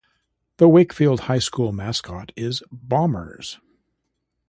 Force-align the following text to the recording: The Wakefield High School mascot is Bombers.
The 0.57 0.67
Wakefield 0.67 1.19
High 1.29 1.37
School 1.37 1.71
mascot 1.71 2.31
is 2.35 2.63
Bombers. 2.71 3.59